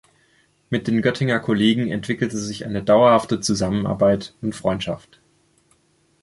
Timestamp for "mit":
0.71-0.87